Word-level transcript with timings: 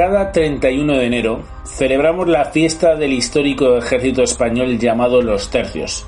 Cada 0.00 0.32
31 0.32 0.94
de 0.94 1.04
enero 1.04 1.42
celebramos 1.66 2.26
la 2.26 2.46
fiesta 2.46 2.96
del 2.96 3.12
histórico 3.12 3.76
ejército 3.76 4.22
español 4.22 4.78
llamado 4.78 5.20
los 5.20 5.50
Tercios, 5.50 6.06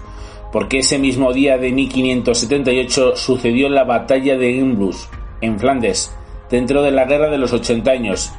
porque 0.51 0.79
ese 0.79 0.99
mismo 0.99 1.35
día 1.35 1.59
de 1.59 1.73
1578 1.73 3.17
sucedió 3.17 3.69
la 3.69 3.85
batalla 3.85 4.39
de 4.39 4.55
Gimblus, 4.55 5.11
en 5.43 5.61
Flandes, 5.61 6.11
dentro 6.51 6.81
de 6.83 6.91
la 6.91 7.05
Guerra 7.05 7.29
de 7.29 7.37
los 7.37 7.53
80 7.53 7.91
años. 7.91 8.33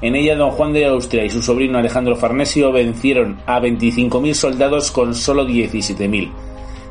En 0.00 0.16
ella 0.16 0.36
don 0.36 0.52
Juan 0.52 0.72
de 0.72 0.86
Austria 0.86 1.22
y 1.22 1.28
su 1.28 1.42
sobrino 1.42 1.76
Alejandro 1.76 2.16
Farnesio 2.16 2.72
vencieron 2.72 3.42
a 3.44 3.60
25.000 3.60 4.32
soldados 4.32 4.90
con 4.90 5.14
solo 5.14 5.46
17.000. 5.46 6.32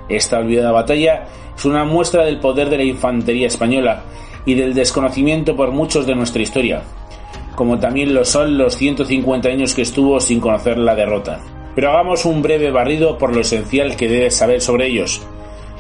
Esta 0.10 0.38
olvidada 0.38 0.72
batalla 0.72 1.26
es 1.58 1.66
una 1.66 1.84
muestra 1.84 2.26
del 2.26 2.40
poder 2.40 2.70
de 2.70 2.78
la 2.78 2.84
infantería 2.84 3.48
española 3.48 4.04
y 4.46 4.54
del 4.54 4.76
desconocimiento 4.76 5.56
por 5.56 5.72
muchos 5.72 6.06
de 6.06 6.14
nuestra 6.14 6.44
historia, 6.44 6.84
como 7.56 7.80
también 7.80 8.14
lo 8.14 8.26
son 8.26 8.58
los 8.58 8.76
150 8.76 9.50
años 9.50 9.74
que 9.74 9.82
estuvo 9.82 10.20
sin 10.20 10.40
conocer 10.40 10.78
la 10.78 10.96
derrota. 10.96 11.40
Pero 11.76 11.92
hagamos 11.92 12.26
un 12.26 12.42
breve 12.42 12.72
barrido 12.72 13.18
por 13.18 13.34
lo 13.34 13.42
esencial 13.42 13.96
que 13.96 14.08
debes 14.08 14.36
saber 14.36 14.62
sobre 14.62 14.88
ellos. 14.88 15.22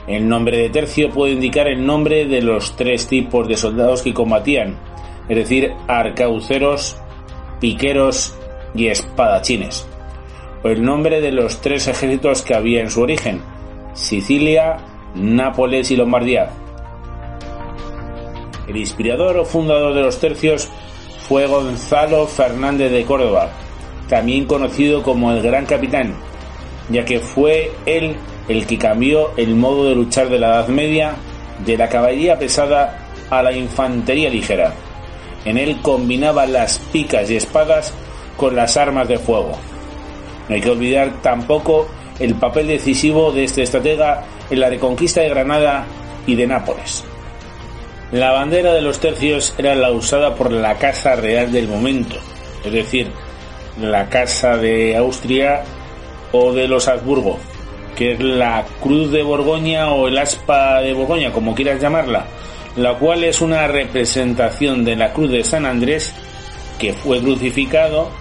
El 0.07 0.27
nombre 0.27 0.57
de 0.57 0.69
tercio 0.69 1.09
puede 1.09 1.33
indicar 1.33 1.67
el 1.67 1.85
nombre 1.85 2.25
de 2.25 2.41
los 2.41 2.75
tres 2.75 3.07
tipos 3.07 3.47
de 3.47 3.55
soldados 3.55 4.01
que 4.01 4.13
combatían, 4.13 4.75
es 5.29 5.37
decir, 5.37 5.73
arcauceros, 5.87 6.97
piqueros 7.61 8.35
y 8.75 8.87
espadachines, 8.87 9.87
o 10.63 10.67
el 10.67 10.83
nombre 10.83 11.21
de 11.21 11.31
los 11.31 11.61
tres 11.61 11.87
ejércitos 11.87 12.41
que 12.41 12.53
había 12.53 12.81
en 12.81 12.89
su 12.89 13.01
origen, 13.01 13.41
Sicilia, 13.93 14.77
Nápoles 15.15 15.91
y 15.91 15.95
Lombardía. 15.95 16.49
El 18.67 18.77
inspirador 18.77 19.37
o 19.37 19.45
fundador 19.45 19.93
de 19.93 20.01
los 20.01 20.19
tercios 20.19 20.69
fue 21.27 21.47
Gonzalo 21.47 22.27
Fernández 22.27 22.91
de 22.91 23.05
Córdoba, 23.05 23.49
también 24.09 24.45
conocido 24.45 25.01
como 25.03 25.31
el 25.31 25.41
Gran 25.41 25.65
Capitán, 25.65 26.13
ya 26.89 27.05
que 27.05 27.19
fue 27.19 27.71
él 27.85 28.15
el 28.47 28.65
que 28.67 28.77
cambió 28.77 29.31
el 29.37 29.55
modo 29.55 29.89
de 29.89 29.95
luchar 29.95 30.29
de 30.29 30.39
la 30.39 30.47
Edad 30.47 30.67
Media 30.67 31.15
de 31.65 31.77
la 31.77 31.87
caballería 31.87 32.37
pesada 32.37 33.07
a 33.29 33.41
la 33.41 33.53
infantería 33.53 34.29
ligera. 34.29 34.73
En 35.45 35.57
él 35.57 35.77
combinaba 35.81 36.45
las 36.45 36.79
picas 36.79 37.29
y 37.29 37.37
espadas 37.37 37.93
con 38.37 38.55
las 38.55 38.75
armas 38.77 39.07
de 39.07 39.17
fuego. 39.17 39.57
No 40.49 40.55
hay 40.55 40.61
que 40.61 40.71
olvidar 40.71 41.21
tampoco 41.21 41.87
el 42.19 42.35
papel 42.35 42.67
decisivo 42.67 43.31
de 43.31 43.45
este 43.45 43.63
estratega 43.63 44.23
en 44.49 44.59
la 44.59 44.69
reconquista 44.69 45.21
de 45.21 45.29
Granada 45.29 45.85
y 46.27 46.35
de 46.35 46.47
Nápoles. 46.47 47.05
La 48.13 48.31
bandera 48.31 48.75
de 48.75 48.83
los 48.83 48.99
tercios 48.99 49.55
era 49.57 49.73
la 49.73 49.91
usada 49.91 50.35
por 50.35 50.51
la 50.51 50.77
Casa 50.77 51.15
Real 51.15 51.51
del 51.51 51.67
momento, 51.67 52.15
es 52.63 52.71
decir, 52.71 53.07
la 53.81 54.07
Casa 54.07 54.55
de 54.55 54.95
Austria 54.95 55.63
o 56.31 56.53
de 56.53 56.67
los 56.67 56.87
Habsburgo, 56.87 57.39
que 57.95 58.11
es 58.11 58.19
la 58.19 58.65
Cruz 58.83 59.09
de 59.11 59.23
Borgoña 59.23 59.91
o 59.93 60.07
el 60.07 60.19
Aspa 60.19 60.79
de 60.81 60.93
Borgoña, 60.93 61.31
como 61.31 61.55
quieras 61.55 61.81
llamarla, 61.81 62.27
la 62.75 62.99
cual 62.99 63.23
es 63.23 63.41
una 63.41 63.65
representación 63.65 64.85
de 64.85 64.95
la 64.95 65.11
Cruz 65.11 65.31
de 65.31 65.43
San 65.43 65.65
Andrés 65.65 66.13
que 66.77 66.93
fue 66.93 67.19
crucificado 67.19 68.11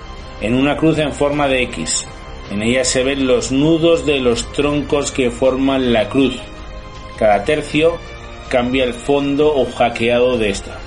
en 0.40 0.54
una 0.54 0.74
cruz 0.78 0.96
en 1.00 1.12
forma 1.12 1.48
de 1.48 1.64
X. 1.64 2.06
En 2.50 2.62
ella 2.62 2.86
se 2.86 3.02
ven 3.02 3.26
los 3.26 3.52
nudos 3.52 4.06
de 4.06 4.20
los 4.20 4.50
troncos 4.52 5.12
que 5.12 5.30
forman 5.30 5.92
la 5.92 6.08
cruz. 6.08 6.40
Cada 7.18 7.44
tercio 7.44 7.98
cambia 8.52 8.84
el 8.84 8.92
fondo 8.92 9.56
o 9.56 9.64
hackeado 9.64 10.36
de 10.36 10.50
esta. 10.50 10.78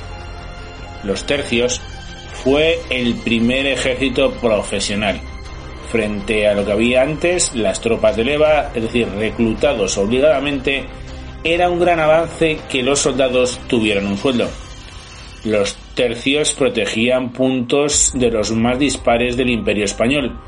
Los 1.04 1.26
tercios 1.26 1.82
fue 2.44 2.80
el 2.92 3.16
primer 3.16 3.66
ejército 3.66 4.34
profesional. 4.34 5.20
Frente 5.92 6.48
a 6.48 6.54
lo 6.54 6.64
que 6.64 6.74
había 6.74 7.02
antes, 7.02 7.56
las 7.56 7.82
tropas 7.82 8.16
de 8.18 8.24
leva, 8.24 8.70
es 8.76 8.84
decir, 8.84 9.08
reclutados 9.18 9.98
obligadamente, 9.98 10.86
era 11.44 11.68
un 11.68 11.80
gran 11.80 12.00
avance 12.00 12.60
que 12.70 12.84
los 12.84 13.00
soldados 13.00 13.60
tuvieran 13.68 14.06
un 14.06 14.20
sueldo. 14.20 14.48
Los 15.44 15.76
tercios 15.96 16.54
protegían 16.54 17.34
puntos 17.34 18.12
de 18.14 18.30
los 18.30 18.52
más 18.52 18.78
dispares 18.78 19.38
del 19.38 19.50
imperio 19.50 19.86
español, 19.86 20.40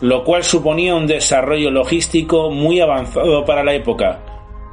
lo 0.00 0.22
cual 0.22 0.44
suponía 0.44 0.94
un 0.94 1.08
desarrollo 1.08 1.72
logístico 1.72 2.48
muy 2.50 2.80
avanzado 2.80 3.44
para 3.44 3.64
la 3.64 3.74
época, 3.74 4.20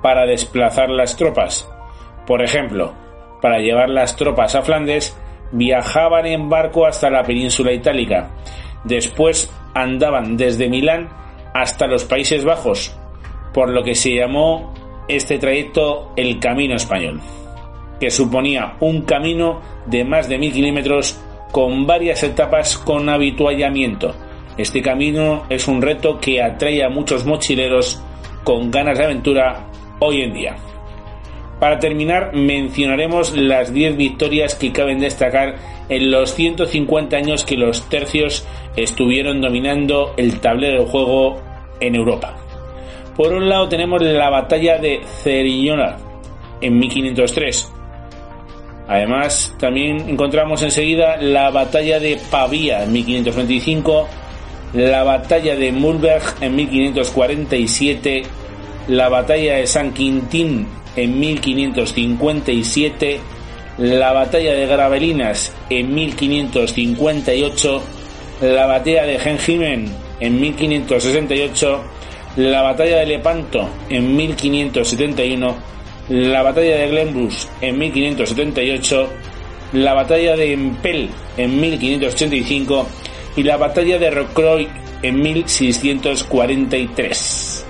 para 0.03 0.27
desplazar 0.27 0.91
las 0.91 1.17
tropas. 1.17 1.67
Por 2.27 2.43
ejemplo, 2.43 2.93
para 3.41 3.59
llevar 3.59 3.89
las 3.89 4.17
tropas 4.17 4.53
a 4.53 4.61
Flandes, 4.61 5.17
viajaban 5.51 6.25
en 6.25 6.49
barco 6.49 6.85
hasta 6.85 7.09
la 7.09 7.23
península 7.23 7.71
itálica. 7.71 8.31
Después 8.83 9.49
andaban 9.73 10.35
desde 10.35 10.69
Milán 10.69 11.09
hasta 11.53 11.87
los 11.87 12.03
Países 12.03 12.43
Bajos, 12.43 12.95
por 13.53 13.69
lo 13.69 13.83
que 13.83 13.95
se 13.95 14.13
llamó 14.13 14.73
este 15.07 15.39
trayecto 15.39 16.11
el 16.17 16.39
Camino 16.39 16.75
Español, 16.75 17.21
que 17.99 18.11
suponía 18.11 18.75
un 18.81 19.03
camino 19.03 19.61
de 19.85 20.03
más 20.03 20.27
de 20.27 20.37
mil 20.37 20.51
kilómetros 20.51 21.19
con 21.51 21.87
varias 21.87 22.23
etapas 22.23 22.77
con 22.77 23.07
habituallamiento. 23.07 24.13
Este 24.57 24.81
camino 24.81 25.45
es 25.49 25.67
un 25.67 25.81
reto 25.81 26.19
que 26.19 26.41
atrae 26.41 26.83
a 26.83 26.89
muchos 26.89 27.25
mochileros 27.25 28.01
con 28.43 28.69
ganas 28.69 28.97
de 28.97 29.05
aventura 29.05 29.67
hoy 29.99 30.23
en 30.23 30.33
día. 30.33 30.55
Para 31.59 31.79
terminar, 31.79 32.35
mencionaremos 32.35 33.35
las 33.35 33.73
10 33.73 33.97
victorias 33.97 34.53
que 34.53 34.71
caben 34.71 34.99
destacar 34.99 35.55
en 35.89 36.11
los 36.11 36.35
150 36.35 37.17
años 37.17 37.43
que 37.43 37.57
los 37.57 37.89
tercios 37.89 38.45
estuvieron 38.75 39.41
dominando 39.41 40.13
el 40.17 40.39
tablero 40.39 40.83
de 40.83 40.89
juego 40.89 41.41
en 41.79 41.95
Europa. 41.95 42.37
Por 43.15 43.33
un 43.33 43.49
lado 43.49 43.67
tenemos 43.67 44.01
la 44.03 44.29
batalla 44.29 44.77
de 44.77 45.01
Cerillona 45.23 45.97
en 46.61 46.77
1503. 46.77 47.73
Además, 48.87 49.55
también 49.59 50.07
encontramos 50.07 50.61
enseguida 50.61 51.17
la 51.17 51.49
batalla 51.49 51.99
de 51.99 52.19
Pavía 52.29 52.83
en 52.83 52.93
1525, 52.93 54.07
la 54.73 55.03
batalla 55.03 55.55
de 55.55 55.71
Mulberg 55.71 56.23
en 56.39 56.55
1547, 56.55 58.21
la 58.89 59.09
batalla 59.09 59.55
de 59.55 59.67
San 59.67 59.91
Quintín 59.91 60.67
en 60.97 61.19
1557, 61.19 63.19
la 63.77 64.11
batalla 64.11 64.53
de 64.53 64.67
Gravelinas 64.67 65.53
en 65.69 65.93
1558, 65.93 67.83
la 68.41 68.65
batalla 68.65 69.05
de 69.05 69.19
Gengimen 69.19 69.85
en 70.19 70.41
1568, 70.41 71.81
la 72.37 72.63
batalla 72.63 72.97
de 72.97 73.05
Lepanto 73.05 73.69
en 73.89 74.15
1571, 74.15 75.55
la 76.09 76.41
batalla 76.43 76.77
de 76.77 76.87
Glenbrus 76.89 77.47
en 77.61 77.77
1578, 77.77 79.09
la 79.73 79.93
batalla 79.93 80.35
de 80.35 80.53
Empel 80.53 81.09
en 81.37 81.61
1585 81.61 82.87
y 83.35 83.43
la 83.43 83.57
batalla 83.57 83.99
de 83.99 84.09
Rocroi 84.09 84.67
en 85.03 85.21
1643. 85.21 87.66